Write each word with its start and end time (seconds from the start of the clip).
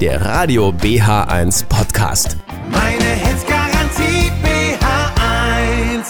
der 0.00 0.24
Radio 0.24 0.70
BH1 0.70 1.66
Podcast. 1.66 2.38
Meine 2.70 3.04
Hits 3.04 3.44
Garantie 3.46 4.32
BH1. 4.42 6.06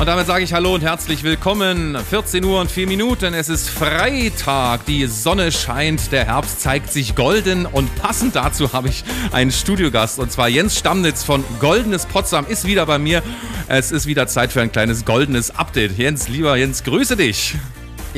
Und 0.00 0.06
damit 0.06 0.26
sage 0.26 0.42
ich 0.42 0.52
Hallo 0.52 0.74
und 0.74 0.82
herzlich 0.82 1.22
willkommen. 1.22 1.96
14 2.10 2.44
Uhr 2.44 2.60
und 2.60 2.72
4 2.72 2.88
Minuten. 2.88 3.34
Es 3.34 3.48
ist 3.48 3.70
Freitag. 3.70 4.84
Die 4.86 5.06
Sonne 5.06 5.52
scheint. 5.52 6.10
Der 6.10 6.24
Herbst 6.24 6.60
zeigt 6.60 6.92
sich 6.92 7.14
golden. 7.14 7.64
Und 7.64 7.94
passend 8.02 8.34
dazu 8.34 8.72
habe 8.72 8.88
ich 8.88 9.04
einen 9.30 9.52
Studiogast. 9.52 10.18
Und 10.18 10.32
zwar 10.32 10.48
Jens 10.48 10.76
Stammnitz 10.76 11.22
von 11.22 11.44
Goldenes 11.60 12.04
Potsdam 12.06 12.46
ist 12.48 12.64
wieder 12.64 12.84
bei 12.84 12.98
mir. 12.98 13.22
Es 13.68 13.92
ist 13.92 14.06
wieder 14.06 14.26
Zeit 14.26 14.50
für 14.50 14.60
ein 14.60 14.72
kleines 14.72 15.04
goldenes 15.04 15.56
Update. 15.56 15.96
Jens, 15.96 16.28
lieber 16.28 16.56
Jens, 16.56 16.82
grüße 16.82 17.16
dich. 17.16 17.54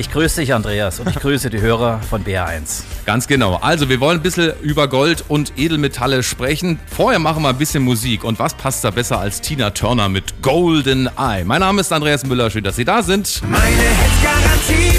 Ich 0.01 0.11
grüße 0.11 0.41
dich, 0.41 0.55
Andreas, 0.55 0.99
und 0.99 1.11
ich 1.11 1.17
grüße 1.17 1.51
die 1.51 1.61
Hörer 1.61 2.01
von 2.01 2.25
BR1. 2.25 2.85
Ganz 3.05 3.29
genau. 3.29 3.57
Also, 3.57 3.91
wir 3.91 4.01
wollen 4.01 4.21
ein 4.21 4.23
bisschen 4.23 4.55
über 4.63 4.89
Gold 4.89 5.25
und 5.29 5.53
Edelmetalle 5.59 6.23
sprechen. 6.23 6.81
Vorher 6.87 7.19
machen 7.19 7.43
wir 7.43 7.51
ein 7.51 7.59
bisschen 7.59 7.83
Musik. 7.83 8.25
Und 8.25 8.39
was 8.39 8.55
passt 8.55 8.83
da 8.83 8.91
besser 8.91 9.21
als 9.21 9.43
Tina 9.43 9.69
Turner 9.69 10.09
mit 10.09 10.41
Golden 10.41 11.11
Eye? 11.19 11.45
Mein 11.45 11.61
Name 11.61 11.83
ist 11.83 11.93
Andreas 11.93 12.25
Müller. 12.25 12.49
Schön, 12.49 12.65
dass 12.65 12.77
Sie 12.77 12.87
da 12.87 13.03
sind. 13.03 13.43
Meine 13.43 13.61
Hits 13.61 14.90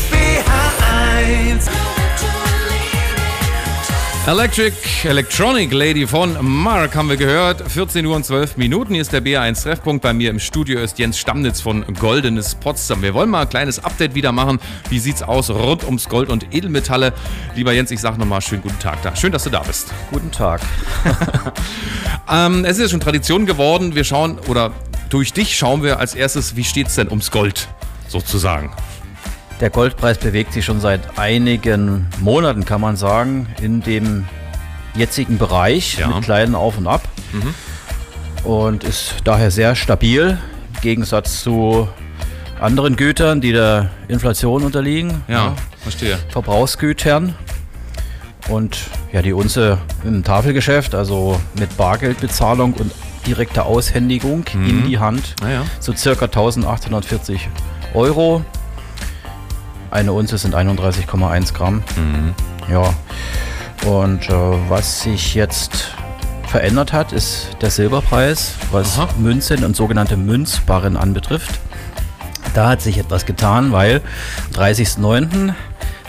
Electric 4.27 4.73
Electronic 5.03 5.73
Lady 5.73 6.05
von 6.05 6.37
Mark 6.41 6.95
haben 6.95 7.09
wir 7.09 7.17
gehört. 7.17 7.69
14 7.71 8.05
Uhr 8.05 8.15
und 8.15 8.23
12 8.23 8.55
Minuten. 8.55 8.93
Hier 8.93 9.01
ist 9.01 9.11
der 9.11 9.23
BR1 9.23 9.63
Treffpunkt. 9.63 10.03
Bei 10.03 10.13
mir 10.13 10.29
im 10.29 10.39
Studio 10.39 10.79
ist 10.79 10.99
Jens 10.99 11.17
Stammnitz 11.17 11.59
von 11.59 11.83
Goldenes 11.95 12.53
Potsdam. 12.53 13.01
Wir 13.01 13.15
wollen 13.15 13.31
mal 13.31 13.41
ein 13.41 13.49
kleines 13.49 13.83
Update 13.83 14.13
wieder 14.13 14.31
machen. 14.31 14.59
Wie 14.89 14.99
sieht's 14.99 15.23
aus 15.23 15.49
rund 15.49 15.83
ums 15.85 16.07
Gold 16.07 16.29
und 16.29 16.53
Edelmetalle? 16.53 17.13
Lieber 17.55 17.73
Jens, 17.73 17.89
ich 17.89 17.99
sag 17.99 18.19
nochmal 18.19 18.41
schönen 18.41 18.61
guten 18.61 18.77
Tag 18.77 19.01
da. 19.01 19.15
Schön, 19.15 19.31
dass 19.31 19.43
du 19.43 19.49
da 19.49 19.61
bist. 19.61 19.91
Guten 20.11 20.31
Tag. 20.31 20.61
Ähm, 22.29 22.63
es 22.63 22.77
ist 22.77 22.83
ja 22.83 22.89
schon 22.89 23.01
Tradition 23.01 23.45
geworden. 23.45 23.93
Wir 23.93 24.05
schauen, 24.05 24.39
oder 24.47 24.71
durch 25.09 25.33
dich 25.33 25.57
schauen 25.57 25.83
wir 25.83 25.99
als 25.99 26.15
erstes, 26.15 26.55
wie 26.55 26.63
steht's 26.63 26.95
denn 26.95 27.09
ums 27.09 27.29
Gold 27.29 27.67
sozusagen? 28.07 28.71
Der 29.61 29.69
Goldpreis 29.69 30.17
bewegt 30.17 30.53
sich 30.53 30.65
schon 30.65 30.79
seit 30.81 31.17
einigen 31.19 32.07
Monaten, 32.19 32.65
kann 32.65 32.81
man 32.81 32.97
sagen, 32.97 33.47
in 33.61 33.81
dem 33.81 34.25
jetzigen 34.95 35.37
Bereich 35.37 35.97
Ja. 35.99 36.07
mit 36.07 36.23
kleinen 36.23 36.55
Auf 36.55 36.77
und 36.77 36.87
Ab 36.87 37.07
und 38.43 38.83
ist 38.83 39.15
daher 39.23 39.51
sehr 39.51 39.75
stabil 39.75 40.37
im 40.75 40.81
Gegensatz 40.81 41.43
zu 41.43 41.87
anderen 42.59 42.95
Gütern, 42.95 43.39
die 43.39 43.51
der 43.53 43.91
Inflation 44.07 44.63
unterliegen, 44.63 45.23
Ja, 45.27 45.53
verstehe. 45.83 46.17
Verbrauchsgütern. 46.29 47.35
Und 48.49 48.79
ja, 49.13 49.21
die 49.21 49.33
Unze 49.33 49.77
im 50.03 50.23
Tafelgeschäft, 50.23 50.95
also 50.95 51.39
mit 51.57 51.77
Bargeldbezahlung 51.77 52.73
und 52.73 52.91
direkter 53.27 53.67
Aushändigung 53.67 54.43
in 54.55 54.83
die 54.87 54.97
Hand, 54.97 55.35
Naja. 55.41 55.61
so 55.79 55.93
circa 55.93 56.25
1840 56.25 57.47
Euro. 57.93 58.43
Eine 59.91 60.13
Unze 60.13 60.37
sind 60.37 60.55
31,1 60.55 61.53
Gramm. 61.53 61.83
Ja. 62.69 62.93
Und 63.85 64.29
äh, 64.29 64.33
was 64.69 65.01
sich 65.01 65.35
jetzt 65.35 65.91
verändert 66.47 66.93
hat, 66.93 67.11
ist 67.11 67.49
der 67.61 67.71
Silberpreis, 67.71 68.55
was 68.71 68.97
Aha. 68.97 69.09
Münzen 69.19 69.65
und 69.65 69.75
sogenannte 69.75 70.15
Münzbarren 70.15 70.95
anbetrifft. 70.95 71.59
Da 72.53 72.69
hat 72.69 72.81
sich 72.81 72.97
etwas 72.97 73.25
getan, 73.25 73.73
weil 73.73 74.01
am 74.53 74.61
30.09. 74.61 75.53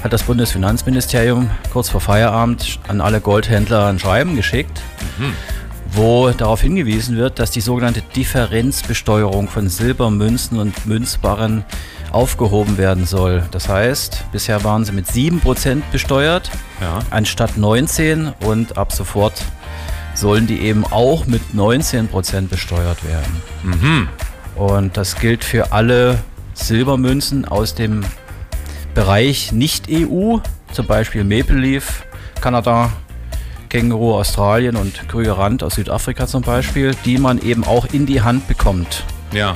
hat 0.03 0.13
das 0.13 0.23
Bundesfinanzministerium 0.25 1.51
kurz 1.73 1.89
vor 1.89 2.01
Feierabend 2.01 2.79
an 2.87 3.01
alle 3.01 3.21
Goldhändler 3.21 3.87
ein 3.87 3.99
Schreiben 3.99 4.37
geschickt, 4.37 4.81
wo 5.91 6.31
darauf 6.31 6.61
hingewiesen 6.61 7.17
wird, 7.17 7.39
dass 7.39 7.51
die 7.51 7.61
sogenannte 7.61 8.03
Differenzbesteuerung 8.15 9.49
von 9.49 9.69
Silbermünzen 9.69 10.59
und 10.59 10.87
Münzbarren 10.87 11.65
aufgehoben 12.13 12.79
werden 12.79 13.07
soll. 13.07 13.43
Das 13.51 13.69
heißt, 13.69 14.25
bisher 14.33 14.63
waren 14.65 14.85
sie 14.85 14.93
mit 14.93 15.07
7% 15.07 15.83
besteuert, 15.91 16.51
Ja. 16.81 17.01
anstatt 17.11 17.57
19 17.57 18.33
und 18.45 18.77
ab 18.77 18.93
sofort 18.93 19.43
sollen 20.15 20.47
die 20.47 20.61
eben 20.61 20.85
auch 20.85 21.27
mit 21.27 21.55
19% 21.55 22.49
besteuert 22.49 22.99
werden. 23.05 24.09
Und 24.57 24.97
das 24.97 25.17
gilt 25.17 25.43
für 25.43 25.73
alle 25.73 26.19
Silbermünzen 26.55 27.47
aus 27.47 27.75
dem 27.75 28.05
Bereich 28.95 29.53
Nicht-EU, 29.53 30.39
zum 30.73 30.87
Beispiel 30.87 31.25
Maple 31.25 31.57
Leaf, 31.57 32.05
Kanada, 32.43 32.93
Känguru, 33.71 34.17
Australien 34.17 34.77
und 34.77 35.09
Krügerrand 35.09 35.63
aus 35.63 35.77
Südafrika 35.77 36.27
zum 36.27 36.43
Beispiel, 36.43 36.95
die 37.07 37.17
man 37.17 37.41
eben 37.41 37.65
auch 37.65 37.87
in 37.93 38.05
die 38.05 38.21
Hand 38.21 38.47
bekommt. 38.49 39.05
Ja. 39.33 39.55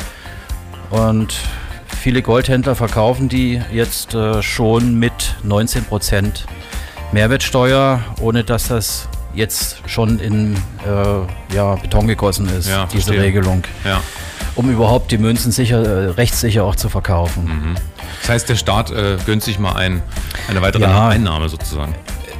Und 0.88 1.34
viele 2.06 2.22
Goldhändler 2.22 2.76
verkaufen 2.76 3.28
die 3.28 3.60
jetzt 3.72 4.14
äh, 4.14 4.40
schon 4.40 4.96
mit 4.96 5.34
19% 5.44 6.44
Mehrwertsteuer, 7.10 7.98
ohne 8.20 8.44
dass 8.44 8.68
das 8.68 9.08
jetzt 9.34 9.78
schon 9.86 10.20
in 10.20 10.54
äh, 10.54 11.54
ja, 11.56 11.74
Beton 11.74 12.06
gegossen 12.06 12.48
ist, 12.56 12.68
Ja, 12.68 12.86
diese 12.92 13.06
verstehe. 13.06 13.24
Regelung, 13.24 13.64
Ja. 13.84 14.00
um 14.54 14.70
überhaupt 14.70 15.10
die 15.10 15.18
Münzen 15.18 15.50
sicher, 15.50 15.82
äh, 15.82 16.10
rechtssicher 16.10 16.62
auch 16.62 16.76
zu 16.76 16.88
verkaufen. 16.88 17.74
Das 18.20 18.30
heißt, 18.30 18.48
der 18.50 18.54
Staat 18.54 18.92
äh, 18.92 19.16
gönnt 19.26 19.42
sich 19.42 19.58
mal 19.58 19.72
ein, 19.74 20.00
eine 20.48 20.62
weitere 20.62 20.82
Ja. 20.82 21.08
Einnahme 21.08 21.48
sozusagen. 21.48 21.92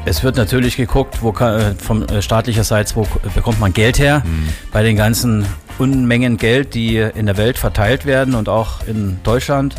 Es 0.04 0.22
wird 0.22 0.36
natürlich 0.36 0.76
geguckt, 0.76 1.22
wo 1.24 1.32
kann, 1.32 1.58
äh, 1.60 1.74
von 1.74 2.08
äh, 2.08 2.22
staatlicherseits, 2.22 2.94
wo 2.94 3.04
bekommt 3.34 3.58
man 3.58 3.72
Geld 3.72 3.98
her. 3.98 4.22
Bei 4.70 4.84
den 4.84 4.94
ganzen 4.94 5.44
Unmengen 5.78 6.36
Geld, 6.36 6.74
die 6.74 6.96
in 6.96 7.26
der 7.26 7.36
Welt 7.36 7.58
verteilt 7.58 8.06
werden 8.06 8.34
und 8.34 8.48
auch 8.48 8.86
in 8.86 9.18
Deutschland 9.22 9.74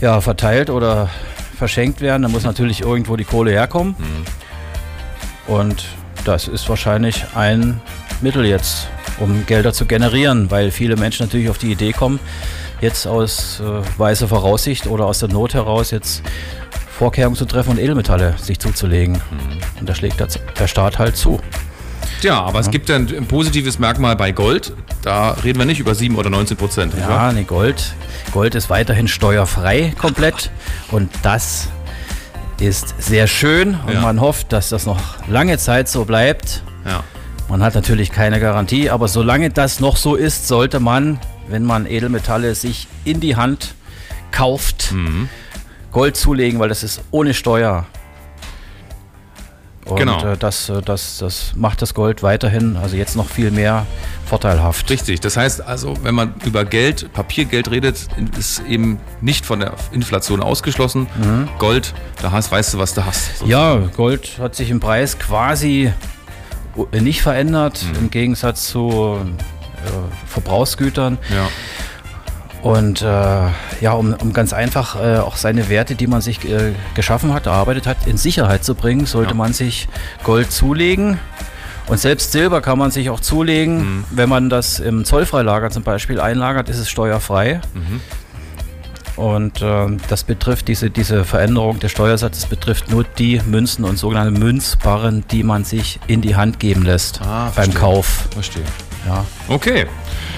ja, 0.00 0.20
verteilt 0.20 0.70
oder 0.70 1.08
verschenkt 1.56 2.00
werden, 2.00 2.22
da 2.22 2.28
muss 2.28 2.44
natürlich 2.44 2.82
irgendwo 2.82 3.16
die 3.16 3.24
Kohle 3.24 3.50
herkommen. 3.50 3.96
Und 5.46 5.84
das 6.24 6.46
ist 6.46 6.68
wahrscheinlich 6.68 7.24
ein 7.34 7.80
Mittel 8.20 8.44
jetzt, 8.44 8.88
um 9.18 9.46
Gelder 9.46 9.72
zu 9.72 9.86
generieren, 9.86 10.50
weil 10.50 10.70
viele 10.70 10.96
Menschen 10.96 11.26
natürlich 11.26 11.48
auf 11.48 11.58
die 11.58 11.72
Idee 11.72 11.92
kommen, 11.92 12.20
jetzt 12.80 13.06
aus 13.06 13.60
äh, 13.60 13.98
weiser 13.98 14.28
Voraussicht 14.28 14.86
oder 14.86 15.06
aus 15.06 15.20
der 15.20 15.28
Not 15.28 15.54
heraus 15.54 15.90
jetzt 15.90 16.22
Vorkehrungen 16.90 17.36
zu 17.36 17.44
treffen 17.44 17.70
und 17.70 17.78
Edelmetalle 17.78 18.34
sich 18.38 18.58
zuzulegen. 18.58 19.20
Und 19.80 19.88
da 19.88 19.94
schlägt 19.94 20.20
der, 20.20 20.28
der 20.58 20.66
Staat 20.66 20.98
halt 20.98 21.16
zu. 21.16 21.40
Tja, 22.20 22.40
aber 22.42 22.58
es 22.58 22.70
gibt 22.70 22.88
ja 22.88 22.96
ein, 22.96 23.08
ein 23.16 23.26
positives 23.26 23.78
Merkmal 23.78 24.16
bei 24.16 24.32
Gold. 24.32 24.72
Da 25.02 25.30
reden 25.44 25.58
wir 25.58 25.66
nicht 25.66 25.78
über 25.78 25.94
7 25.94 26.16
oder 26.16 26.30
19 26.30 26.56
Prozent. 26.56 26.94
Ja, 26.98 27.32
nee, 27.32 27.44
Gold. 27.44 27.94
Gold 28.32 28.54
ist 28.56 28.68
weiterhin 28.70 29.06
steuerfrei 29.06 29.94
komplett. 29.98 30.50
Und 30.90 31.10
das 31.22 31.68
ist 32.58 32.94
sehr 33.00 33.28
schön. 33.28 33.76
Und 33.86 33.94
Ja. 33.94 34.00
man 34.00 34.20
hofft, 34.20 34.52
dass 34.52 34.68
das 34.68 34.84
noch 34.84 35.00
lange 35.28 35.58
Zeit 35.58 35.88
so 35.88 36.04
bleibt. 36.04 36.62
Ja. 36.84 37.04
Man 37.48 37.62
hat 37.62 37.74
natürlich 37.76 38.10
keine 38.10 38.40
Garantie, 38.40 38.90
aber 38.90 39.06
solange 39.08 39.50
das 39.50 39.78
noch 39.78 39.96
so 39.96 40.16
ist, 40.16 40.48
sollte 40.48 40.80
man, 40.80 41.20
wenn 41.48 41.64
man 41.64 41.86
Edelmetalle 41.86 42.54
sich 42.56 42.88
in 43.04 43.20
die 43.20 43.36
Hand 43.36 43.74
kauft, 44.32 44.92
Mhm. 44.92 45.28
Gold 45.92 46.16
zulegen, 46.16 46.58
weil 46.60 46.68
das 46.68 46.82
ist 46.82 47.00
ohne 47.12 47.32
Steuer. 47.32 47.86
Und 49.88 49.96
Genau. 49.98 50.22
äh, 50.32 50.36
das, 50.36 50.68
äh, 50.68 50.82
das, 50.82 51.18
das 51.18 51.52
macht 51.56 51.80
das 51.82 51.94
Gold 51.94 52.22
weiterhin, 52.22 52.76
also 52.76 52.96
jetzt 52.96 53.16
noch 53.16 53.28
viel 53.28 53.50
mehr 53.50 53.86
vorteilhaft. 54.26 54.88
Richtig. 54.90 55.20
Das 55.20 55.36
heißt 55.36 55.62
also, 55.62 55.94
wenn 56.02 56.14
man 56.14 56.34
über 56.44 56.64
Geld, 56.64 57.12
Papiergeld 57.12 57.70
redet, 57.70 58.06
ist 58.38 58.62
eben 58.68 58.98
nicht 59.20 59.46
von 59.46 59.60
der 59.60 59.72
Inflation 59.92 60.42
ausgeschlossen. 60.42 61.06
Gold, 61.58 61.94
da 62.20 62.30
hast, 62.32 62.52
weißt 62.52 62.74
du, 62.74 62.78
was 62.78 62.94
du 62.94 63.04
hast. 63.04 63.42
Ja, 63.46 63.76
Gold 63.96 64.38
hat 64.38 64.54
sich 64.54 64.70
im 64.70 64.80
Preis 64.80 65.18
quasi 65.18 65.92
äh, 66.92 67.00
nicht 67.00 67.22
verändert, 67.22 67.84
im 67.98 68.10
Gegensatz 68.10 68.68
zu 68.68 69.18
äh, 69.84 70.26
Verbrauchsgütern. 70.26 71.18
Ja. 71.34 71.48
Und 72.62 73.02
äh, 73.02 73.04
ja, 73.80 73.92
um, 73.92 74.14
um 74.14 74.32
ganz 74.32 74.52
einfach 74.52 74.96
äh, 75.00 75.18
auch 75.18 75.36
seine 75.36 75.68
Werte, 75.68 75.94
die 75.94 76.06
man 76.06 76.20
sich 76.20 76.44
äh, 76.48 76.72
geschaffen 76.94 77.32
hat, 77.32 77.46
erarbeitet 77.46 77.86
hat, 77.86 78.06
in 78.06 78.16
Sicherheit 78.16 78.64
zu 78.64 78.74
bringen, 78.74 79.06
sollte 79.06 79.30
Ja. 79.30 79.36
man 79.36 79.52
sich 79.52 79.88
Gold 80.24 80.50
zulegen. 80.50 81.18
Und 81.86 81.98
selbst 81.98 82.32
Silber 82.32 82.60
kann 82.60 82.78
man 82.78 82.90
sich 82.90 83.08
auch 83.10 83.20
zulegen. 83.20 84.04
Wenn 84.10 84.28
man 84.28 84.50
das 84.50 84.78
im 84.78 85.04
Zollfreilager 85.06 85.70
zum 85.70 85.84
Beispiel 85.84 86.20
einlagert, 86.20 86.68
ist 86.68 86.78
es 86.78 86.90
steuerfrei. 86.90 87.60
Und 89.18 89.60
ähm, 89.62 89.98
das 90.08 90.22
betrifft 90.22 90.68
diese, 90.68 90.90
diese 90.90 91.24
Veränderung 91.24 91.80
des 91.80 91.90
Steuersatzes 91.90 92.46
betrifft 92.46 92.88
nur 92.90 93.02
die 93.04 93.40
Münzen 93.46 93.84
und 93.84 93.96
sogenannte 93.98 94.38
Münzbarren, 94.38 95.24
die 95.32 95.42
man 95.42 95.64
sich 95.64 95.98
in 96.06 96.20
die 96.20 96.36
Hand 96.36 96.60
geben 96.60 96.84
lässt 96.84 97.20
Ah, 97.20 97.46
beim 97.46 97.54
verstehe. 97.54 97.74
Kauf. 97.74 98.28
Verstehe. 98.32 98.62
Ja. 99.06 99.24
Okay. 99.48 99.86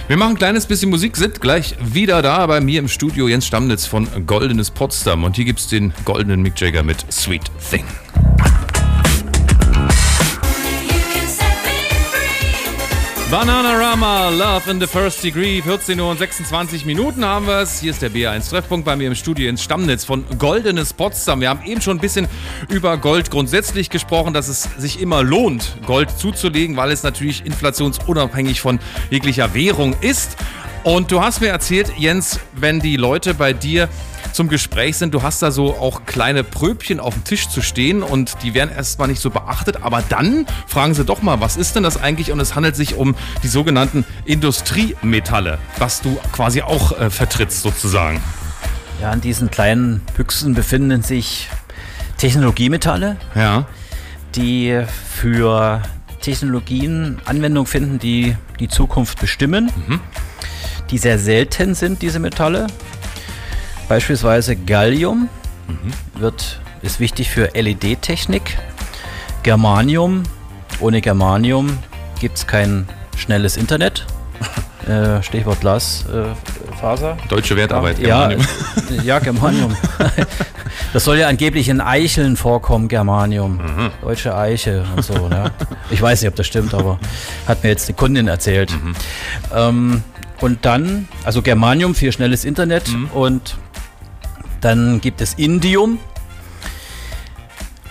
Wir 0.08 0.16
machen 0.16 0.30
ein 0.32 0.38
kleines 0.38 0.64
bisschen 0.66 0.88
Musik, 0.90 1.16
sind 1.16 1.40
gleich 1.40 1.74
wieder 1.82 2.22
da 2.22 2.46
bei 2.46 2.60
mir 2.60 2.78
im 2.80 2.88
Studio 2.88 3.28
Jens 3.28 3.46
Stammnitz 3.46 3.84
von 3.86 4.08
Goldenes 4.26 4.70
Potsdam. 4.70 5.24
Und 5.24 5.36
hier 5.36 5.44
gibt 5.44 5.60
es 5.60 5.68
den 5.68 5.92
goldenen 6.04 6.40
Mick 6.40 6.58
Jagger 6.58 6.82
mit 6.82 7.04
Sweet 7.12 7.50
Thing. 7.70 7.84
Bananarama, 13.30 14.30
Love 14.30 14.68
in 14.68 14.80
the 14.80 14.88
First 14.88 15.22
Degree, 15.22 15.62
14 15.62 16.00
Uhr 16.00 16.10
und 16.10 16.18
26 16.18 16.84
Minuten 16.84 17.24
haben 17.24 17.46
wir 17.46 17.60
es. 17.60 17.80
Hier 17.80 17.92
ist 17.92 18.02
der 18.02 18.10
B1-Treffpunkt 18.10 18.84
bei 18.84 18.96
mir 18.96 19.06
im 19.06 19.14
Studio 19.14 19.48
ins 19.48 19.62
Stammnetz 19.62 20.04
von 20.04 20.24
Goldenes 20.36 20.92
Potsdam. 20.92 21.40
Wir 21.40 21.48
haben 21.48 21.64
eben 21.64 21.80
schon 21.80 21.98
ein 21.98 22.00
bisschen 22.00 22.26
über 22.68 22.96
Gold 22.96 23.30
grundsätzlich 23.30 23.88
gesprochen, 23.88 24.34
dass 24.34 24.48
es 24.48 24.64
sich 24.76 25.00
immer 25.00 25.22
lohnt, 25.22 25.76
Gold 25.86 26.10
zuzulegen, 26.10 26.76
weil 26.76 26.90
es 26.90 27.04
natürlich 27.04 27.46
inflationsunabhängig 27.46 28.60
von 28.60 28.80
jeglicher 29.10 29.54
Währung 29.54 29.94
ist. 30.00 30.36
Und 30.82 31.12
du 31.12 31.22
hast 31.22 31.40
mir 31.40 31.50
erzählt, 31.50 31.92
Jens, 31.96 32.40
wenn 32.56 32.80
die 32.80 32.96
Leute 32.96 33.34
bei 33.34 33.52
dir 33.52 33.88
zum 34.32 34.48
Gespräch 34.48 34.96
sind, 34.96 35.12
du 35.14 35.22
hast 35.22 35.42
da 35.42 35.50
so 35.50 35.74
auch 35.76 36.04
kleine 36.06 36.44
Pröbchen 36.44 37.00
auf 37.00 37.14
dem 37.14 37.24
Tisch 37.24 37.48
zu 37.48 37.62
stehen 37.62 38.02
und 38.02 38.36
die 38.42 38.54
werden 38.54 38.70
erstmal 38.74 39.08
nicht 39.08 39.20
so 39.20 39.30
beachtet, 39.30 39.78
aber 39.82 40.02
dann 40.08 40.46
fragen 40.66 40.94
sie 40.94 41.04
doch 41.04 41.22
mal, 41.22 41.40
was 41.40 41.56
ist 41.56 41.76
denn 41.76 41.82
das 41.82 42.00
eigentlich? 42.00 42.30
Und 42.32 42.40
es 42.40 42.54
handelt 42.54 42.76
sich 42.76 42.94
um 42.96 43.14
die 43.42 43.48
sogenannten 43.48 44.04
Industriemetalle, 44.24 45.58
was 45.78 46.00
du 46.00 46.18
quasi 46.32 46.62
auch 46.62 46.98
äh, 46.98 47.10
vertrittst 47.10 47.62
sozusagen. 47.62 48.20
ja, 49.00 49.10
an 49.10 49.20
diesen 49.20 49.50
kleinen 49.50 50.02
Büchsen 50.16 50.54
befinden 50.54 51.02
sich 51.02 51.48
Technologiemetalle, 52.18 53.16
Ja. 53.34 53.66
die 54.36 54.82
für 55.16 55.82
Technologien 56.20 57.18
Anwendung 57.24 57.66
finden, 57.66 57.98
die 57.98 58.36
die 58.58 58.68
Zukunft 58.68 59.18
bestimmen, 59.20 59.72
die 60.90 60.98
sehr 60.98 61.18
selten 61.18 61.74
sind, 61.74 62.02
diese 62.02 62.18
Metalle. 62.18 62.66
Beispielsweise 63.90 64.54
Gallium 64.54 65.28
wird, 66.14 66.60
ist 66.80 67.00
wichtig 67.00 67.28
für 67.28 67.50
LED-Technik. 67.54 68.56
Germanium, 69.42 70.22
ohne 70.78 71.00
Germanium 71.00 71.76
gibt 72.20 72.38
es 72.38 72.46
kein 72.46 72.88
schnelles 73.16 73.56
Internet. 73.56 74.06
Äh, 74.88 75.22
Stichwort 75.22 75.60
Glasfaser. 75.60 77.18
Deutsche 77.28 77.54
Wertarbeit. 77.54 77.98
Ja, 77.98 78.28
Germanium. 78.28 78.46
äh, 78.98 79.02
ja, 79.04 79.18
Germanium. 79.18 79.76
Das 80.94 81.04
soll 81.04 81.18
ja 81.18 81.28
angeblich 81.28 81.68
in 81.68 81.80
Eicheln 81.82 82.36
vorkommen, 82.36 82.88
Germanium. 82.88 83.58
Mhm. 83.58 83.90
Deutsche 84.00 84.34
Eiche 84.34 84.84
und 84.96 85.04
so. 85.04 85.28
Ne? 85.28 85.52
Ich 85.90 86.00
weiß 86.00 86.22
nicht, 86.22 86.28
ob 86.30 86.34
das 86.36 86.46
stimmt, 86.46 86.72
aber 86.72 86.98
hat 87.46 87.62
mir 87.62 87.68
jetzt 87.68 87.88
eine 87.88 87.96
Kundin 87.96 88.26
erzählt. 88.26 88.72
Mhm. 88.72 88.94
Ähm, 89.54 90.02
und 90.40 90.64
dann, 90.64 91.06
also 91.24 91.42
Germanium 91.42 91.94
für 91.94 92.10
schnelles 92.10 92.46
Internet 92.46 92.88
Mhm. 92.88 93.10
und 93.12 93.58
dann 94.60 95.00
gibt 95.00 95.20
es 95.20 95.34
Indium. 95.34 95.98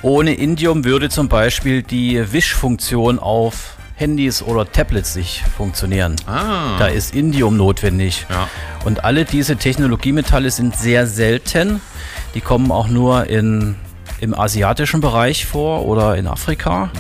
Ohne 0.02 0.34
Indium 0.34 0.86
würde 0.86 1.10
zum 1.10 1.28
Beispiel 1.28 1.84
die 1.84 2.32
Wischfunktion 2.32 3.20
auf 3.20 3.78
Handys 3.96 4.42
oder 4.42 4.72
Tablets 4.72 5.16
nicht 5.16 5.44
funktionieren. 5.58 6.16
Ah. 6.26 6.78
Da 6.80 6.88
ist 6.88 7.14
Indium 7.14 7.58
notwendig. 7.58 8.26
Ja. 8.30 8.48
Und 8.86 9.04
alle 9.04 9.26
diese 9.26 9.58
Technologiemetalle 9.58 10.52
sind 10.52 10.78
sehr 10.78 11.06
selten. 11.06 11.82
Die 12.34 12.40
kommen 12.40 12.72
auch 12.72 12.88
nur 12.88 13.28
in, 13.28 13.76
im 14.22 14.34
asiatischen 14.34 15.02
Bereich 15.02 15.46
vor 15.46 15.86
oder 15.86 16.16
in 16.16 16.28
Afrika. 16.28 16.92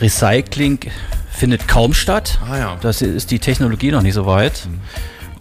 Recycling 0.00 0.78
findet 1.32 1.66
kaum 1.66 1.92
statt. 1.92 2.38
Ah 2.48 2.58
ja. 2.58 2.76
Das 2.80 3.02
ist 3.02 3.32
die 3.32 3.40
Technologie 3.40 3.90
noch 3.90 4.02
nicht 4.02 4.14
so 4.14 4.26
weit. 4.26 4.68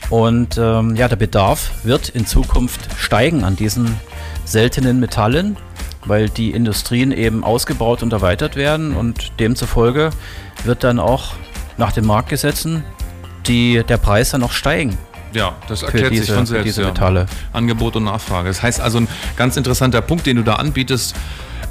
Und 0.10 0.58
ähm, 0.58 0.96
ja, 0.96 1.08
der 1.08 1.16
Bedarf 1.16 1.72
wird 1.84 2.10
in 2.10 2.26
Zukunft 2.26 2.82
steigen 2.98 3.44
an 3.44 3.56
diesen 3.56 3.98
seltenen 4.46 5.00
Metallen, 5.00 5.58
weil 6.06 6.30
die 6.30 6.52
Industrien 6.52 7.12
eben 7.12 7.44
ausgebaut 7.44 8.04
und 8.04 8.14
erweitert 8.14 8.56
werden 8.56 8.96
und 8.96 9.40
demzufolge 9.40 10.12
wird 10.64 10.84
dann 10.84 11.00
auch 11.00 11.34
nach 11.78 11.92
den 11.92 12.06
Marktgesetzen 12.06 12.84
die, 13.48 13.84
der 13.88 13.98
Preis 13.98 14.32
dann 14.32 14.44
auch 14.44 14.52
steigen. 14.52 14.98
Ja, 15.34 15.56
das 15.68 15.82
erklärt 15.82 16.10
sich 16.10 16.22
diese, 16.22 16.36
von 16.36 16.46
für 16.46 16.54
selbst. 16.54 16.68
diese 16.68 16.82
ja. 16.84 16.90
Metalle. 16.90 17.26
Angebot 17.52 17.96
und 17.96 18.04
Nachfrage. 18.04 18.50
Das 18.50 18.62
heißt 18.62 18.80
also 18.80 19.00
ein 19.00 19.08
ganz 19.36 19.58
interessanter 19.58 20.02
Punkt, 20.02 20.26
den 20.26 20.38
du 20.38 20.44
da 20.44 20.56
anbietest. 20.56 21.16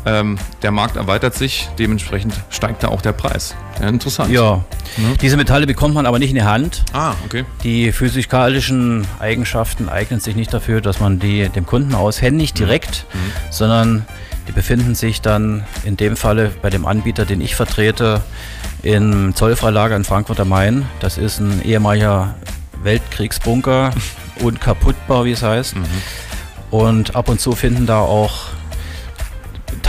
Ähm, 0.05 0.39
der 0.63 0.73
Markt 0.73 0.97
erweitert 0.97 1.35
sich, 1.35 1.69
dementsprechend 1.79 2.35
steigt 2.51 2.83
da 2.83 2.89
auch 2.89 3.03
der 3.03 3.13
Preis. 3.13 3.55
Ja, 3.81 3.89
interessant. 3.89 4.31
Ja, 4.33 4.65
diese 5.21 5.37
Metalle 5.37 5.67
bekommt 5.67 5.95
man 5.95 6.07
aber 6.07 6.19
nicht 6.19 6.31
in 6.31 6.37
die 6.37 6.43
Hand. 6.43 6.85
Ah, 6.93 7.15
okay. 7.25 7.45
Die 7.63 7.93
physikalischen 7.93 9.07
Eigenschaften 9.21 9.89
eignen 9.89 10.21
sich 10.21 10.35
nicht 10.35 10.53
dafür, 10.53 10.81
dass 10.81 10.99
man 10.99 11.19
die 11.19 11.49
dem 11.49 11.67
Kunden 11.67 11.95
aushändigt 11.95 12.59
direkt, 12.59 13.07
sondern 13.51 14.05
die 14.49 14.53
befinden 14.53 14.95
sich 14.95 15.21
dann 15.21 15.65
in 15.85 15.97
dem 15.97 16.17
Falle 16.17 16.51
bei 16.63 16.71
dem 16.71 16.85
Anbieter, 16.85 17.25
den 17.25 17.41
ich 17.41 17.55
vertrete, 17.55 18.23
im 18.83 19.35
Zollfreilager 19.35 19.95
in 19.95 20.05
Frankfurt 20.05 20.41
am 20.41 20.49
Main. 20.49 20.87
Das 21.01 21.17
ist 21.17 21.39
ein 21.39 21.63
ehemaliger 21.65 22.35
Weltkriegsbunker, 22.83 23.93
unkaputtbar, 24.41 25.25
wie 25.25 25.33
es 25.33 25.43
heißt. 25.43 25.75
Und 26.71 27.15
ab 27.15 27.29
und 27.29 27.41
zu 27.41 27.53
finden 27.53 27.87
da 27.87 28.01
auch 28.01 28.52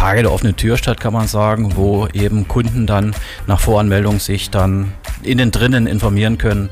Tage 0.03 0.23
der 0.23 0.33
offenen 0.33 0.57
Tür 0.57 0.75
statt, 0.75 1.00
kann 1.00 1.13
man 1.13 1.29
sagen, 1.29 1.77
wo 1.77 2.07
eben 2.11 2.45
Kunden 2.50 2.85
dann 2.85 3.15
nach 3.47 3.61
Voranmeldung 3.61 4.19
sich 4.19 4.50
dann 4.50 4.91
innen 5.21 5.50
drinnen 5.50 5.88
informieren 5.88 6.38
können, 6.38 6.69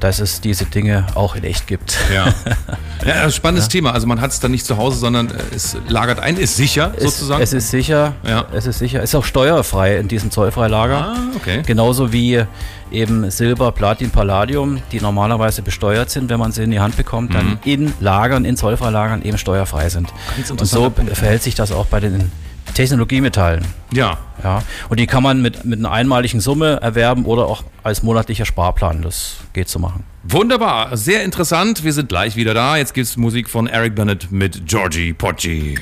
dass 0.00 0.18
es 0.18 0.42
diese 0.42 0.66
Dinge 0.66 1.06
auch 1.14 1.34
in 1.34 1.44
echt 1.44 1.66
gibt. 1.66 1.96
Ja. 2.14 2.26
ja, 3.06 3.24
ein 3.24 3.32
spannendes 3.32 3.68
Thema. 3.68 3.92
Also 3.94 4.06
man 4.06 4.20
hat 4.20 4.32
es 4.32 4.40
dann 4.40 4.50
nicht 4.50 4.66
zu 4.66 4.76
Hause, 4.76 4.98
sondern 4.98 5.30
äh, 5.30 5.32
es 5.56 5.78
lagert 5.88 6.20
ein, 6.20 6.36
ist 6.36 6.56
sicher 6.56 6.92
sozusagen. 6.98 7.42
Es, 7.42 7.54
es 7.54 7.64
ist 7.64 7.70
sicher, 7.70 8.12
Ja. 8.22 8.44
es 8.52 8.66
ist 8.66 8.80
sicher, 8.80 9.02
ist 9.02 9.14
auch 9.14 9.24
steuerfrei 9.24 9.96
in 9.96 10.06
diesem 10.06 10.30
Zollfreilager. 10.30 11.14
ah, 11.14 11.16
okay. 11.36 11.62
Genauso 11.66 12.12
wie 12.12 12.44
eben 12.92 13.30
Silber, 13.30 13.72
Platin, 13.72 14.10
Palladium, 14.10 14.82
die 14.92 15.00
normalerweise 15.00 15.62
besteuert 15.62 16.10
sind, 16.10 16.28
wenn 16.28 16.38
man 16.38 16.52
sie 16.52 16.64
in 16.64 16.70
die 16.70 16.80
Hand 16.80 16.98
bekommt, 16.98 17.32
dann 17.32 17.58
in 17.64 17.94
Lagern, 18.00 18.44
in 18.44 18.58
Zollfreilagern 18.58 19.22
eben 19.22 19.38
steuerfrei 19.38 19.88
sind. 19.88 20.12
Und 20.50 20.66
so 20.66 20.90
Punkt. 20.90 21.16
verhält 21.16 21.42
sich 21.42 21.54
das 21.54 21.72
auch 21.72 21.86
bei 21.86 22.00
den 22.00 22.30
Technologiemetallen. 22.78 23.64
Ja. 23.92 24.18
Ja, 24.44 24.62
und 24.88 25.00
die 25.00 25.08
kann 25.08 25.24
man 25.24 25.42
mit, 25.42 25.64
mit 25.64 25.80
einer 25.80 25.90
einmaligen 25.90 26.38
Summe 26.38 26.78
erwerben 26.80 27.24
oder 27.24 27.46
auch 27.46 27.64
als 27.82 28.04
monatlicher 28.04 28.44
Sparplan. 28.44 29.02
Das 29.02 29.38
geht 29.52 29.68
zu 29.68 29.80
machen. 29.80 30.04
Wunderbar, 30.22 30.96
sehr 30.96 31.24
interessant. 31.24 31.82
Wir 31.82 31.92
sind 31.92 32.08
gleich 32.08 32.36
wieder 32.36 32.54
da. 32.54 32.76
Jetzt 32.76 32.94
gibt's 32.94 33.16
Musik 33.16 33.50
von 33.50 33.66
Eric 33.66 33.96
Bennett 33.96 34.30
mit 34.30 34.64
Georgie 34.64 35.12
Poggi. 35.12 35.76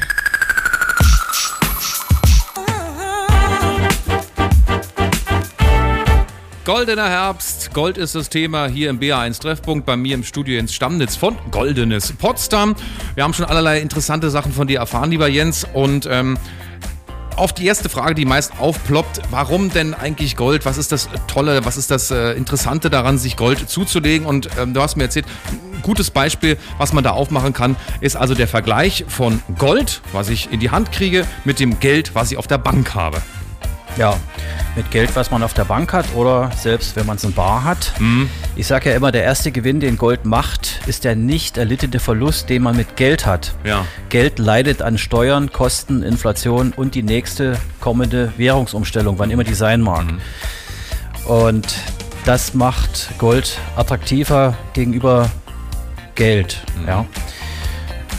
Goldener 6.65 7.11
Herbst, 7.11 7.75
Gold 7.75 7.99
ist 7.99 8.15
das 8.15 8.31
Thema 8.31 8.69
hier 8.69 8.88
im 8.88 8.99
BA1 8.99 9.41
Treffpunkt 9.41 9.85
bei 9.85 9.97
mir 9.97 10.15
im 10.15 10.25
Studio 10.25 10.59
ins 10.59 10.73
Stammnitz 10.73 11.15
von 11.15 11.37
Goldenes 11.50 12.15
Potsdam. 12.15 12.75
Wir 13.15 13.23
haben 13.23 13.35
schon 13.35 13.45
allerlei 13.45 13.81
interessante 13.81 14.31
Sachen 14.31 14.50
von 14.50 14.67
dir 14.67 14.79
erfahren, 14.79 15.11
lieber 15.11 15.29
Jens. 15.29 15.67
Und 15.75 16.09
ähm, 16.11 16.38
auf 17.37 17.52
die 17.52 17.66
erste 17.66 17.88
Frage, 17.88 18.14
die 18.14 18.25
meist 18.25 18.59
aufploppt, 18.59 19.23
warum 19.31 19.71
denn 19.71 19.95
eigentlich 19.95 20.37
Gold? 20.37 20.64
Was 20.64 20.78
ist 20.78 20.93
das 20.93 21.09
Tolle, 21.26 21.64
was 21.64 21.76
ist 21.76 21.90
das 21.90 22.11
äh, 22.11 22.33
Interessante 22.33 22.90
daran, 22.90 23.19
sich 23.19 23.37
Gold 23.37 23.69
zuzulegen? 23.69 24.26
Und 24.26 24.49
ähm, 24.59 24.75
du 24.75 24.81
hast 24.81 24.97
mir 24.97 25.05
erzählt, 25.05 25.26
ein 25.75 25.83
gutes 25.83 26.11
Beispiel, 26.11 26.57
was 26.78 26.93
man 26.93 27.05
da 27.05 27.11
aufmachen 27.11 27.52
kann, 27.52 27.76
ist 28.00 28.16
also 28.16 28.35
der 28.35 28.49
Vergleich 28.49 29.05
von 29.09 29.43
Gold, 29.59 30.00
was 30.12 30.28
ich 30.28 30.50
in 30.50 30.61
die 30.61 30.71
Hand 30.71 30.93
kriege, 30.93 31.26
mit 31.45 31.61
dem 31.61 31.78
Geld, 31.78 32.14
was 32.14 32.33
ich 32.33 32.38
auf 32.38 32.47
der 32.47 32.59
Bank 32.59 32.95
habe. 32.95 33.23
Ja, 33.97 34.15
mit 34.76 34.91
Geld, 34.91 35.17
was 35.17 35.31
man 35.31 35.43
auf 35.43 35.55
der 35.55 35.65
Bank 35.65 35.95
hat 35.95 36.15
oder 36.15 36.50
selbst 36.55 36.97
wenn 36.97 37.07
man 37.07 37.17
es 37.17 37.25
in 37.25 37.33
Bar 37.33 37.65
hat. 37.65 37.95
Ich 38.55 38.67
sage 38.67 38.91
ja 38.91 38.97
immer, 38.97 39.11
der 39.11 39.25
erste 39.25 39.50
Gewinn, 39.50 39.81
den 39.81 39.97
Gold 39.97 40.26
macht, 40.26 40.81
ist 40.87 41.05
der 41.05 41.17
nicht 41.17 41.57
erlittene 41.57 41.99
Verlust, 41.99 42.50
den 42.50 42.62
man 42.62 42.76
mit 42.76 42.97
Geld 42.97 43.25
hat. 43.25 43.55
Ja. 43.65 43.87
Geld 44.11 44.38
leidet 44.38 44.83
an 44.83 44.99
Steuern, 44.99 45.50
Kosten, 45.50 46.03
Inflation 46.03 46.75
und 46.76 46.95
die 46.95 47.03
nächste 47.03 47.57
kommende 47.81 48.33
Währungsumstellung, 48.37 49.19
wann 49.19 49.31
immer 49.31 49.45
die 49.45 49.55
sein 49.55 49.81
mag. 49.81 50.05
Und 51.26 51.67
das 52.26 52.53
macht 52.53 53.09
Gold 53.19 53.59
attraktiver 53.76 54.55
gegenüber 54.75 55.31
Geld. 56.15 56.61
Ja. 56.87 57.07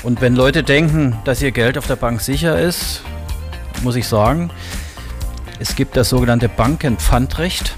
Und 0.02 0.22
wenn 0.22 0.36
Leute 0.36 0.64
denken, 0.64 1.20
dass 1.24 1.42
ihr 1.42 1.52
Geld 1.52 1.78
auf 1.78 1.86
der 1.86 1.98
Bank 1.98 2.22
sicher 2.22 2.60
ist, 2.60 3.02
muss 3.84 3.96
ich 3.96 4.08
sagen, 4.08 4.50
es 5.60 5.76
gibt 5.76 5.98
das 5.98 6.10
sogenannte 6.10 6.50
Bankenpfandrecht. 6.50 7.76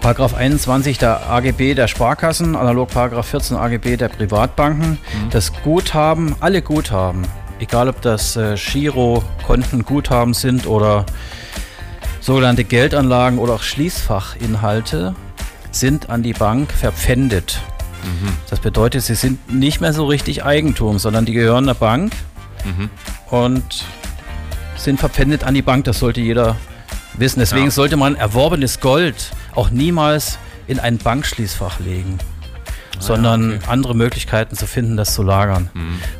Paragraph 0.00 0.34
21 0.34 0.98
der 0.98 1.28
AGB 1.28 1.74
der 1.74 1.88
Sparkassen, 1.88 2.56
analog 2.56 2.90
Paragraph 2.90 3.26
14 3.26 3.56
AGB 3.56 3.96
der 3.96 4.08
Privatbanken. 4.08 4.98
Das 5.30 5.52
Guthaben, 5.62 6.36
alle 6.40 6.62
Guthaben, 6.62 7.26
egal 7.58 7.88
ob 7.88 8.00
das 8.00 8.36
äh, 8.36 8.54
Girokonten 8.54 9.84
Guthaben 9.84 10.34
sind 10.34 10.66
oder 10.66 11.04
sogenannte 12.20 12.64
Geldanlagen 12.64 13.38
oder 13.38 13.54
auch 13.54 13.62
Schließfachinhalte, 13.62 15.14
sind 15.70 16.10
an 16.10 16.22
die 16.22 16.32
Bank 16.32 16.72
verpfändet. 16.72 17.60
Das 18.48 18.60
bedeutet, 18.60 19.02
sie 19.02 19.14
sind 19.14 19.52
nicht 19.52 19.80
mehr 19.80 19.92
so 19.92 20.06
richtig 20.06 20.44
Eigentum, 20.44 20.98
sondern 20.98 21.24
die 21.24 21.32
gehören 21.32 21.66
der 21.66 21.74
Bank 21.74 22.12
und 23.30 23.84
sind 24.78 24.98
verpfändet 25.00 25.44
an 25.44 25.54
die 25.54 25.62
Bank. 25.62 25.84
Das 25.84 25.98
sollte 25.98 26.20
jeder 26.20 26.56
wissen. 27.14 27.40
Deswegen 27.40 27.66
Ja. 27.66 27.70
sollte 27.70 27.96
man 27.96 28.14
erworbenes 28.16 28.80
Gold 28.80 29.30
auch 29.54 29.70
niemals 29.70 30.38
in 30.66 30.78
ein 30.78 30.98
Bankschließfach 30.98 31.80
legen, 31.80 32.18
sondern 33.00 33.42
Ah, 33.42 33.46
okay. 33.56 33.64
Mhm. 33.66 33.70
andere 33.72 33.94
Möglichkeiten 33.96 34.54
zu 34.56 34.66
finden, 34.66 34.96
das 34.96 35.14
zu 35.14 35.22
lagern, 35.22 35.70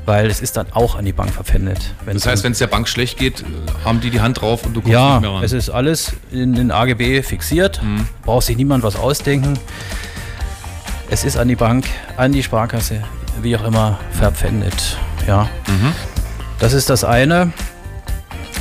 weil 0.06 0.26
es 0.30 0.40
ist 0.40 0.56
dann 0.56 0.66
auch 0.72 0.96
an 0.96 1.04
die 1.04 1.12
Bank 1.12 1.32
verpfändet. 1.32 1.94
Wenn 2.04 2.14
Das 2.14 2.26
heißt, 2.26 2.44
wenn 2.44 2.52
es 2.52 2.58
der 2.58 2.66
Bank 2.66 2.88
schlecht 2.88 3.18
geht, 3.18 3.44
haben 3.84 4.00
die 4.00 4.10
die 4.10 4.20
Hand 4.20 4.40
drauf 4.40 4.64
und 4.64 4.74
du 4.74 4.80
kommst 4.80 4.92
ja, 4.92 5.12
nicht 5.14 5.20
mehr 5.22 5.30
ran. 5.30 5.44
es 5.44 5.52
ist 5.52 5.70
alles 5.70 6.12
in 6.32 6.54
den 6.54 6.70
AGB 6.70 7.22
fixiert. 7.22 7.82
Mhm. 7.82 8.08
Braucht 8.24 8.46
sich 8.46 8.56
niemand 8.56 8.82
was 8.84 8.96
ausdenken. 8.96 9.58
Es 11.10 11.24
ist 11.24 11.36
an 11.36 11.48
die 11.48 11.56
Bank, 11.56 11.86
an 12.16 12.32
die 12.32 12.42
Sparkasse, 12.42 13.02
wie 13.42 13.56
auch 13.56 13.64
immer, 13.64 13.98
verpfändet. 14.12 14.96
Ja. 15.26 15.48
Mhm. 15.66 15.92
Das 16.58 16.72
ist 16.72 16.90
das 16.90 17.04
eine. 17.04 17.52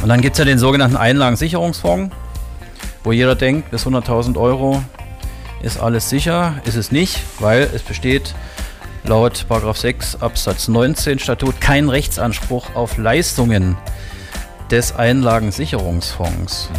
Und 0.01 0.09
dann 0.09 0.21
gibt 0.21 0.35
es 0.35 0.39
ja 0.39 0.45
den 0.45 0.59
sogenannten 0.59 0.95
Einlagensicherungsfonds, 0.95 2.15
wo 3.03 3.11
jeder 3.11 3.35
denkt, 3.35 3.71
bis 3.71 3.85
100.000 3.85 4.37
Euro 4.37 4.83
ist 5.61 5.79
alles 5.79 6.09
sicher. 6.09 6.55
Ist 6.65 6.75
es 6.75 6.91
nicht, 6.91 7.19
weil 7.39 7.63
es 7.73 7.81
besteht 7.81 8.35
laut 9.03 9.45
6 9.49 10.21
Absatz 10.21 10.67
19 10.67 11.19
Statut 11.19 11.61
kein 11.61 11.89
Rechtsanspruch 11.89 12.75
auf 12.75 12.97
Leistungen 12.97 13.77
des 14.69 14.95
Einlagensicherungsfonds. 14.95 16.69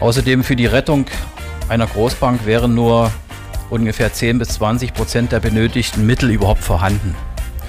Außerdem 0.00 0.44
für 0.44 0.56
die 0.56 0.66
Rettung 0.66 1.06
einer 1.68 1.86
Großbank 1.86 2.44
wären 2.44 2.74
nur 2.74 3.10
ungefähr 3.70 4.12
10 4.12 4.38
bis 4.38 4.48
20 4.50 4.94
Prozent 4.94 5.32
der 5.32 5.40
benötigten 5.40 6.06
Mittel 6.06 6.30
überhaupt 6.30 6.62
vorhanden. 6.62 7.14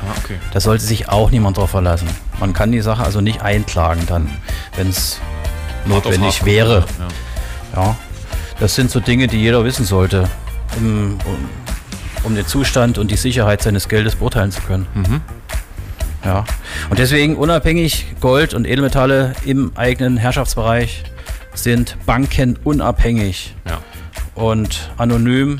Ah, 0.01 0.13
okay. 0.23 0.37
Da 0.53 0.59
sollte 0.59 0.83
sich 0.83 1.09
auch 1.09 1.31
niemand 1.31 1.57
drauf 1.57 1.71
verlassen. 1.71 2.07
Man 2.39 2.53
kann 2.53 2.71
die 2.71 2.81
Sache 2.81 3.03
also 3.03 3.21
nicht 3.21 3.41
einklagen 3.41 4.03
dann, 4.07 4.29
wenn 4.75 4.89
es 4.89 5.19
notwendig 5.85 6.45
wäre. 6.45 6.85
Ja. 7.73 7.81
Ja, 7.83 7.95
das 8.59 8.75
sind 8.75 8.89
so 8.91 8.99
Dinge, 8.99 9.27
die 9.27 9.37
jeder 9.39 9.63
wissen 9.63 9.85
sollte, 9.85 10.29
um, 10.77 11.17
um, 11.25 11.49
um 12.23 12.35
den 12.35 12.47
Zustand 12.47 12.97
und 12.97 13.11
die 13.11 13.17
Sicherheit 13.17 13.61
seines 13.61 13.87
Geldes 13.87 14.15
beurteilen 14.15 14.51
zu 14.51 14.61
können. 14.61 14.87
Ja. 16.25 16.43
Und 16.89 16.99
deswegen 16.99 17.35
unabhängig 17.35 18.05
Gold 18.19 18.53
und 18.53 18.65
Edelmetalle 18.65 19.33
im 19.45 19.71
eigenen 19.75 20.17
Herrschaftsbereich 20.17 21.03
sind 21.53 21.97
Banken 22.05 22.57
unabhängig 22.63 23.55
Ja. 23.67 23.79
und 24.35 24.91
anonym. 24.97 25.59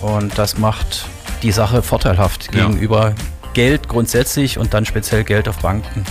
Und 0.00 0.36
das 0.38 0.58
macht 0.58 1.06
die 1.44 1.52
Sache 1.52 1.82
vorteilhaft 1.82 2.52
Ja. 2.54 2.66
gegenüber 2.66 3.14
Geld 3.52 3.86
grundsätzlich 3.88 4.58
und 4.58 4.74
dann 4.74 4.84
speziell 4.84 5.22
Geld 5.22 5.46
auf 5.48 5.58
Banken. 5.58 6.04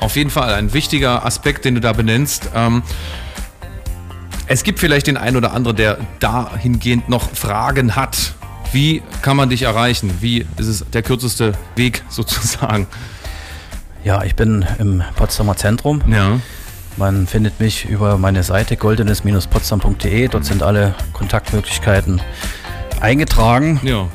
Auf 0.00 0.16
jeden 0.16 0.30
Fall 0.30 0.52
ein 0.54 0.72
wichtiger 0.74 1.24
Aspekt, 1.24 1.64
den 1.64 1.76
du 1.76 1.80
da 1.80 1.92
benennst. 1.94 2.50
Ähm, 2.54 2.82
es 4.46 4.64
gibt 4.64 4.78
vielleicht 4.80 5.06
den 5.06 5.16
einen 5.16 5.36
oder 5.36 5.52
anderen, 5.52 5.76
der 5.76 5.98
dahingehend 6.18 7.08
noch 7.08 7.30
Fragen 7.30 7.96
hat. 7.96 8.34
Wie 8.72 9.02
kann 9.22 9.36
man 9.36 9.48
dich 9.48 9.62
erreichen? 9.62 10.12
Wie 10.20 10.46
ist 10.56 10.66
es 10.66 10.84
der 10.92 11.02
kürzeste 11.02 11.52
Weg 11.76 12.02
sozusagen? 12.08 12.86
Ja, 14.04 14.24
ich 14.24 14.34
bin 14.34 14.64
im 14.78 15.02
Potsdamer 15.16 15.56
Zentrum. 15.56 16.02
Ja. 16.10 16.40
Man 16.96 17.26
findet 17.26 17.60
mich 17.60 17.84
über 17.88 18.18
meine 18.18 18.42
Seite 18.42 18.76
goldenes-potsdam.de. 18.76 20.28
Dort 20.28 20.44
sind 20.44 20.62
alle 20.62 20.94
Kontaktmöglichkeiten 21.12 22.20
eingetragen 23.00 23.80
Ja. 23.82 24.08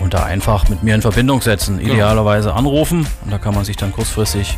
Und 0.00 0.14
da 0.14 0.24
einfach 0.24 0.68
mit 0.68 0.82
mir 0.82 0.94
in 0.94 1.02
Verbindung 1.02 1.40
setzen. 1.40 1.80
Idealerweise 1.80 2.54
anrufen 2.54 3.06
und 3.24 3.30
da 3.32 3.38
kann 3.38 3.54
man 3.54 3.64
sich 3.64 3.76
dann 3.76 3.92
kurzfristig 3.92 4.56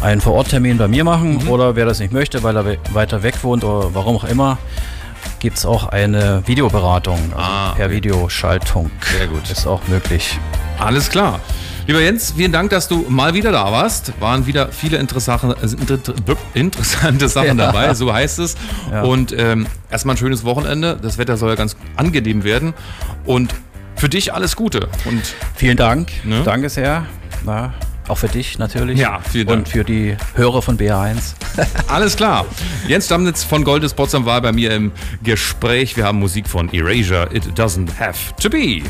einen 0.00 0.20
Vororttermin 0.20 0.78
bei 0.78 0.88
mir 0.88 1.04
machen 1.04 1.38
Mhm. 1.44 1.48
oder 1.48 1.74
wer 1.76 1.84
das 1.86 1.98
nicht 1.98 2.12
möchte, 2.12 2.42
weil 2.42 2.56
er 2.56 2.64
we 2.64 2.78
weiter 2.92 3.22
weg 3.22 3.42
wohnt 3.42 3.64
oder 3.64 3.94
warum 3.94 4.16
auch 4.16 4.24
immer, 4.24 4.58
gibt 5.40 5.58
es 5.58 5.66
auch 5.66 5.88
eine 5.88 6.42
Videoberatung 6.46 7.18
also 7.32 7.36
Ah, 7.36 7.72
per. 7.76 7.90
Videoschaltung. 7.90 8.90
Sehr 9.16 9.26
gut. 9.26 9.50
Ist 9.50 9.66
auch 9.66 9.80
möglich. 9.88 10.38
Alles 10.78 11.10
klar. 11.10 11.40
Lieber 11.88 12.00
Jens, 12.00 12.34
vielen 12.36 12.52
Dank, 12.52 12.68
dass 12.70 12.86
du 12.86 13.06
mal 13.08 13.32
wieder 13.34 13.50
da 13.50 13.72
warst. 13.72 14.12
Waren 14.20 14.46
wieder 14.46 14.68
viele 14.72 14.98
interessante, 14.98 15.56
inter- 15.62 15.98
interessante 16.54 17.28
Sachen 17.28 17.56
dabei, 17.58 17.94
so 17.94 18.12
heißt 18.12 18.40
es. 18.40 18.56
Ja. 18.92 19.02
Und 19.02 19.32
ähm, 19.36 19.66
erstmal 19.90 20.14
ein 20.14 20.18
schönes 20.18 20.44
Wochenende. 20.44 20.98
Das 21.00 21.16
Wetter 21.18 21.36
soll 21.38 21.48
ja 21.50 21.54
ganz 21.56 21.76
angenehm 21.96 22.44
werden. 22.44 22.74
Und 23.24 23.54
für 23.98 24.08
dich 24.08 24.32
alles 24.32 24.56
Gute. 24.56 24.88
Und 25.04 25.22
Vielen 25.54 25.76
Dank. 25.76 26.10
Ne? 26.24 26.42
Danke 26.44 26.68
sehr. 26.68 27.06
Na, 27.44 27.74
auch 28.08 28.16
für 28.16 28.28
dich 28.28 28.58
natürlich. 28.58 28.98
Ja, 28.98 29.20
vielen 29.20 29.46
Dank. 29.46 29.58
Und 29.58 29.68
für 29.68 29.84
die 29.84 30.16
Hörer 30.34 30.62
von 30.62 30.78
BA1. 30.78 31.34
Alles 31.88 32.16
klar. 32.16 32.46
Jens 32.86 33.06
Stammnitz 33.06 33.44
von 33.44 33.64
Goldes 33.64 33.92
Potsdam 33.92 34.24
war 34.24 34.40
bei 34.40 34.52
mir 34.52 34.72
im 34.72 34.92
Gespräch. 35.22 35.96
Wir 35.96 36.04
haben 36.04 36.18
Musik 36.18 36.48
von 36.48 36.72
Erasure. 36.72 37.28
It 37.32 37.44
doesn't 37.54 37.90
have 37.98 38.34
to 38.40 38.48
be. 38.48 38.82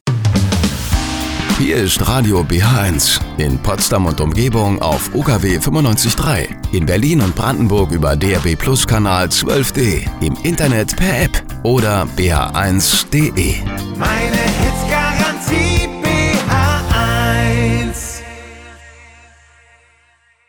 Hier 1.59 1.77
ist 1.77 2.07
Radio 2.07 2.43
BH1 2.43 3.21
in 3.39 3.59
Potsdam 3.59 4.07
und 4.07 4.21
Umgebung 4.21 4.81
auf 4.81 5.13
UKW 5.13 5.59
95.3, 5.59 6.47
in 6.73 6.87
Berlin 6.87 7.21
und 7.21 7.35
Brandenburg 7.35 7.91
über 7.91 8.15
DRB 8.15 8.57
Plus 8.57 8.87
Kanal 8.87 9.27
12D, 9.27 10.07
im 10.21 10.37
Internet 10.45 10.95
per 10.97 11.23
App 11.23 11.43
oder 11.65 12.07
bh1.de. 12.17 13.57
Meine 13.99 14.37
Hits 14.37 14.98